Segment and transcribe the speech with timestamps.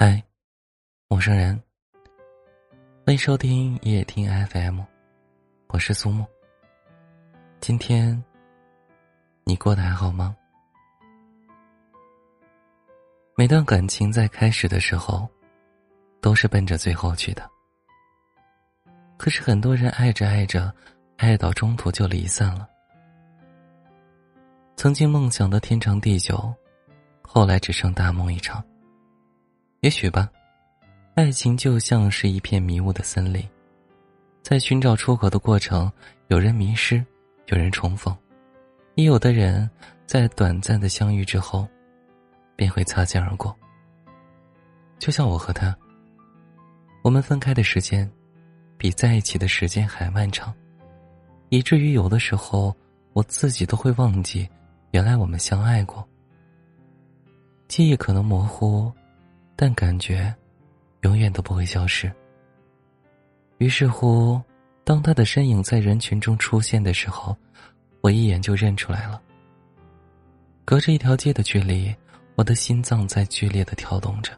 [0.00, 0.22] 嗨，
[1.08, 1.60] 陌生人，
[3.04, 4.80] 欢迎收听夜听 FM，
[5.70, 6.24] 我是苏木。
[7.58, 8.22] 今天
[9.42, 10.36] 你过得还好吗？
[13.36, 15.28] 每段感情在开始的时候，
[16.20, 17.42] 都是奔着最后去的。
[19.16, 20.72] 可是很多人爱着爱着，
[21.16, 22.68] 爱到中途就离散了。
[24.76, 26.54] 曾经梦想的天长地久，
[27.20, 28.64] 后来只剩大梦一场。
[29.80, 30.28] 也许吧，
[31.14, 33.48] 爱情就像是一片迷雾的森林，
[34.42, 35.90] 在寻找出口的过程，
[36.26, 36.96] 有人迷失，
[37.46, 38.14] 有人重逢，
[38.96, 39.70] 也有的人
[40.04, 41.64] 在短暂的相遇之后，
[42.56, 43.56] 便会擦肩而过。
[44.98, 45.72] 就像我和他，
[47.02, 48.10] 我们分开的时间，
[48.76, 50.52] 比在一起的时间还漫长，
[51.50, 52.76] 以至于有的时候
[53.12, 54.48] 我自己都会忘记，
[54.90, 56.04] 原来我们相爱过。
[57.68, 58.92] 记忆可能模糊。
[59.60, 60.32] 但感觉，
[61.00, 62.08] 永远都不会消失。
[63.56, 64.40] 于是乎，
[64.84, 67.36] 当他的身影在人群中出现的时候，
[68.00, 69.20] 我一眼就认出来了。
[70.64, 71.92] 隔着一条街的距离，
[72.36, 74.30] 我的心脏在剧烈的跳动着。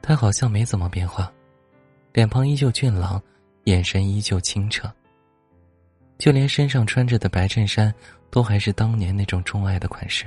[0.00, 1.30] 他好像没怎么变化，
[2.14, 3.22] 脸庞依旧俊朗，
[3.64, 4.90] 眼神依旧清澈。
[6.16, 7.94] 就连身上穿着的白衬衫，
[8.30, 10.26] 都还是当年那种钟爱的款式。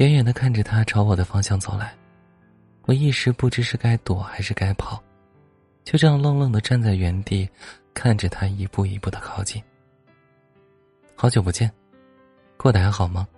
[0.00, 1.94] 远远的看着他朝我的方向走来，
[2.86, 4.98] 我一时不知是该躲还是该跑，
[5.84, 7.46] 就这样愣愣的站在原地，
[7.92, 9.62] 看着他一步一步的靠近。
[11.14, 11.70] 好久不见，
[12.56, 13.28] 过得还好吗？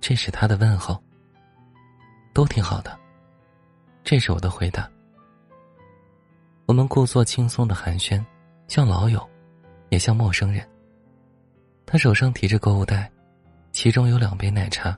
[0.00, 1.02] 这是他的问候。
[2.32, 2.96] 都挺好的，
[4.04, 4.88] 这是我的回答。
[6.66, 8.24] 我们故作轻松的寒暄，
[8.68, 9.28] 像老友，
[9.88, 10.64] 也像陌生人。
[11.84, 13.10] 他手上提着购物袋，
[13.72, 14.96] 其中有两杯奶茶。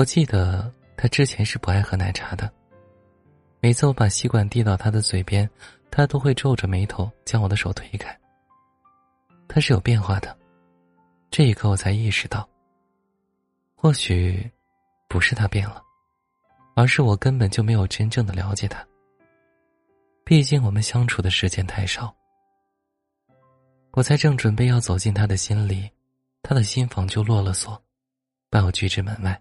[0.00, 2.50] 我记得他之前是不爱喝奶茶的。
[3.60, 5.46] 每次我把吸管递到他的嘴边，
[5.90, 8.18] 他都会皱着眉头将我的手推开。
[9.46, 10.34] 他是有变化的，
[11.30, 12.48] 这一刻我才意识到。
[13.74, 14.50] 或许，
[15.06, 15.82] 不是他变了，
[16.74, 18.82] 而是我根本就没有真正的了解他。
[20.24, 22.10] 毕竟我们相处的时间太少。
[23.90, 25.90] 我才正准备要走进他的心里，
[26.42, 27.78] 他的心房就落了锁，
[28.48, 29.38] 把我拒之门外。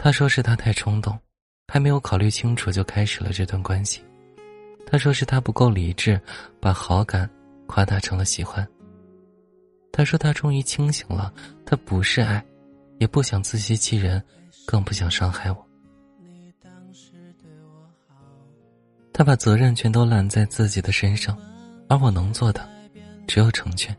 [0.00, 1.18] 他说是他太冲动，
[1.66, 4.00] 还没有考虑清楚就开始了这段关系。
[4.86, 6.18] 他说是他不够理智，
[6.60, 7.28] 把好感
[7.66, 8.66] 夸大成了喜欢。
[9.92, 11.34] 他说他终于清醒了，
[11.66, 12.42] 他不是爱，
[12.98, 14.22] 也不想自欺欺人，
[14.64, 15.66] 更不想伤害我。
[19.12, 21.36] 他把责任全都揽在自己的身上，
[21.88, 22.66] 而我能做的
[23.26, 23.94] 只有成全。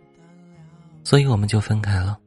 [1.03, 2.17] 所以我们就分开了，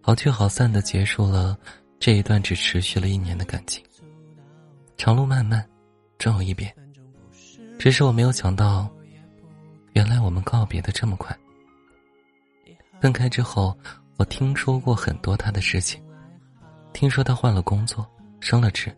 [0.00, 1.58] 好聚好散的结束了。
[2.02, 3.80] 这一段只持续了一年的感情，
[4.96, 5.64] 长路漫漫，
[6.18, 6.74] 终有一别。
[7.78, 8.90] 只是我没有想到，
[9.92, 11.32] 原来我们告别的这么快。
[13.00, 13.78] 分开之后，
[14.16, 16.02] 我听说过很多他的事情，
[16.92, 18.04] 听说他换了工作，
[18.40, 18.92] 升了职，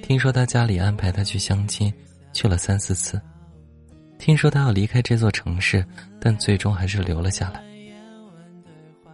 [0.00, 1.92] 听说他家里安排他去相亲，
[2.32, 3.20] 去了三四次，
[4.20, 5.84] 听说他要离开这座城市，
[6.20, 7.60] 但最终还是留了下来。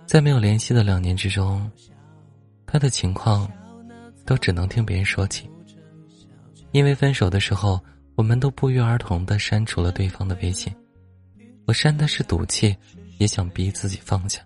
[0.04, 1.72] 在没有联系的两年之中。
[2.70, 3.50] 他的情况，
[4.26, 5.48] 都只能听别人说起。
[6.72, 7.82] 因为分手的时候，
[8.14, 10.70] 我们都不约而同的删除了对方的微信。
[11.64, 12.76] 我删他是赌气，
[13.16, 14.42] 也想逼自己放下；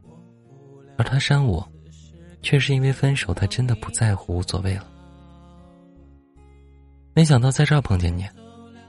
[0.96, 1.68] 而他删我，
[2.42, 4.86] 却是因为分手，他真的不在乎，无所谓了。
[7.12, 8.24] 没想到在这儿碰见你，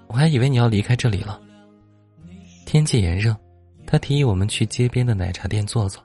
[0.05, 1.41] 我还以为你要离开这里了。
[2.67, 3.35] 天气炎热，
[3.87, 6.03] 他提议我们去街边的奶茶店坐坐。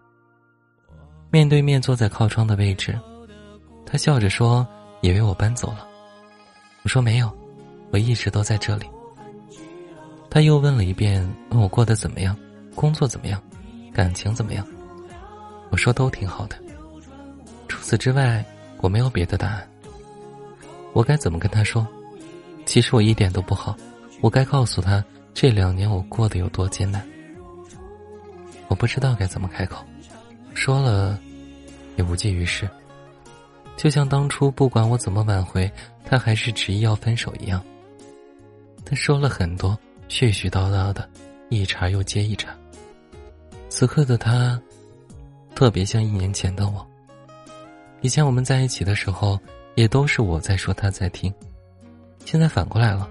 [1.30, 2.98] 面对面坐在靠窗的位置。
[3.90, 4.66] 他笑着说
[5.00, 5.88] ：“以为我搬走了。”
[6.84, 7.34] 我说：“没有，
[7.90, 8.84] 我一直都在这里。”
[10.28, 12.36] 他又问了一遍：“问我过得怎么样？
[12.74, 13.42] 工作怎么样？
[13.94, 14.66] 感情怎么样？”
[15.72, 16.56] 我说：“都挺好的。”
[17.66, 18.44] 除此之外，
[18.82, 19.66] 我没有别的答案。
[20.92, 21.86] 我该怎么跟他说？
[22.66, 23.74] 其实我一点都不好。
[24.20, 25.02] 我该告诉他
[25.32, 27.02] 这两年我过得有多艰难。
[28.66, 29.82] 我不知道该怎么开口，
[30.52, 31.18] 说了
[31.96, 32.68] 也无济于事。
[33.78, 35.70] 就像当初不管我怎么挽回，
[36.04, 37.64] 他还是执意要分手一样。
[38.84, 39.78] 他说了很多
[40.08, 41.08] 絮絮叨叨的，
[41.48, 42.52] 一茬又接一茬。
[43.68, 44.60] 此刻的他，
[45.54, 46.84] 特别像一年前的我。
[48.00, 49.38] 以前我们在一起的时候，
[49.76, 51.32] 也都是我在说，他在听。
[52.24, 53.08] 现在反过来了，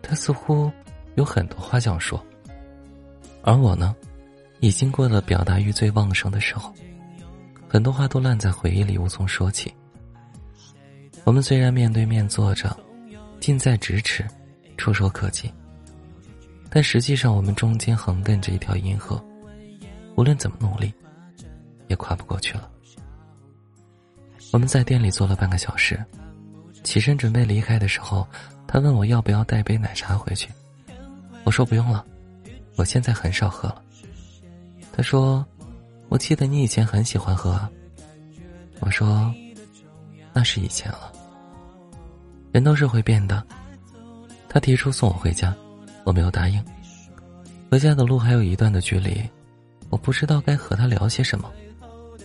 [0.00, 0.72] 他似乎
[1.16, 2.18] 有很多话想说，
[3.42, 3.94] 而我呢，
[4.60, 6.72] 已经过了表达欲最旺盛的时候，
[7.68, 9.70] 很多话都烂在回忆里，无从说起。
[11.28, 12.74] 我们虽然面对面坐着，
[13.38, 14.26] 近在咫尺，
[14.78, 15.52] 触手可及，
[16.70, 19.22] 但实际上我们中间横亘着一条银河，
[20.16, 20.90] 无论怎么努力，
[21.88, 22.70] 也跨不过去了。
[24.54, 26.02] 我们在店里坐了半个小时，
[26.82, 28.26] 起身准备离开的时候，
[28.66, 30.48] 他问我要不要带杯奶茶回去。
[31.44, 32.06] 我说不用了，
[32.76, 33.82] 我现在很少喝了。
[34.92, 35.44] 他说
[36.08, 37.70] ：“我记得你以前很喜欢喝。”啊。”
[38.80, 39.30] 我说
[40.32, 41.12] ：“那是以前了。”
[42.58, 43.40] 人都是会变的。
[44.48, 45.54] 他提出送我回家，
[46.02, 46.60] 我没有答应。
[47.70, 49.22] 回家的路还有一段的距离，
[49.90, 51.48] 我不知道该和他聊些什么，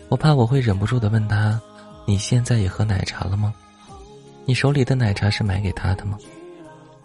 [0.09, 1.61] 我怕我会忍不住的问他。
[2.07, 3.53] 你现在也喝奶茶了吗？
[4.43, 6.17] 你手里的奶茶是买给他的吗？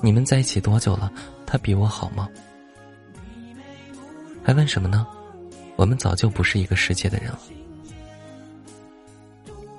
[0.01, 1.13] 你们在一起多久了？
[1.45, 2.31] 他比我好吗？
[4.43, 5.07] 还问什么呢？
[5.77, 7.39] 我们早就不是一个世界的人了。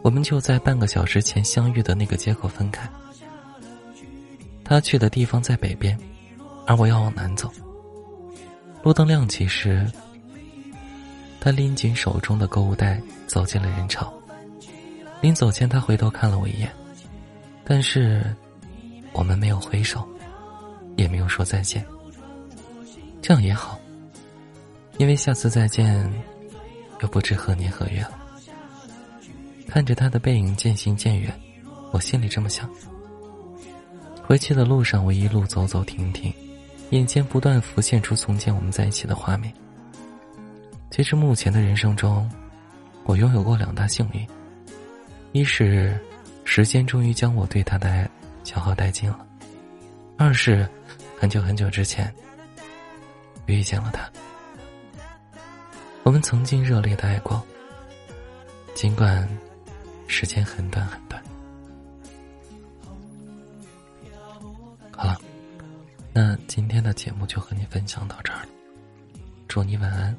[0.04, 2.88] 我们就在半个小时前相遇的那个街口分开。
[4.69, 5.98] 他去的地方在北边，
[6.68, 7.51] 而我要往南走。
[8.83, 9.92] 路灯亮起时，
[11.39, 14.13] 他拎紧手中的购物袋，走进了人潮。
[15.21, 16.71] 临走前，他回头看了我一眼，
[17.63, 18.24] 但是
[19.12, 20.07] 我们没有挥手，
[20.98, 21.83] 也没有说再见。
[23.24, 23.80] 这样也好，
[25.00, 26.13] 因为下次再见
[27.01, 28.12] 又不知何年何月了。
[29.68, 31.33] 看着他的背影渐行渐远，
[31.92, 32.69] 我心里这么想。
[34.29, 36.31] 回去的路上，我一路走走停停，
[36.91, 39.51] 眼前不断浮现出从前我们在一起的画面。
[40.91, 42.29] 其实，目前的人生中，
[43.05, 44.27] 我拥有过两大幸运。
[45.31, 45.99] 一是，
[46.43, 48.07] 时间终于将我对他的爱
[48.43, 49.17] 消耗殆尽了；
[50.15, 50.69] 二是，
[51.17, 52.13] 很久很久之前
[53.47, 54.07] 遇见了他。
[56.03, 57.43] 我们曾经热烈的爱过，
[58.75, 59.27] 尽管
[60.05, 61.19] 时间很短很短。
[66.21, 68.50] 那今天的节目就和你分享到这儿了。
[69.48, 70.13] 祝你晚安，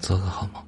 [0.00, 0.64] 做个好梦。